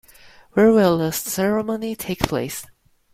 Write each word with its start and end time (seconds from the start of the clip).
Where 0.53 0.71
will 0.71 0.97
the 0.97 1.11
ceremony 1.11 1.95
take 1.95 2.21
place? 2.21 2.65